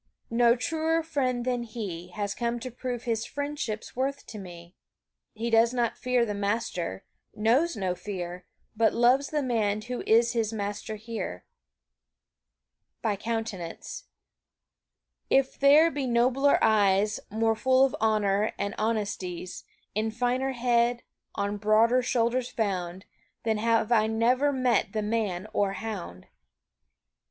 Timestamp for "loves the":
8.95-9.43